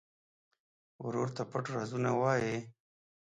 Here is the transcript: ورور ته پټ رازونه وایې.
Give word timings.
ورور 1.05 1.29
ته 1.35 1.43
پټ 1.51 1.65
رازونه 1.75 2.11
وایې. 2.19 2.57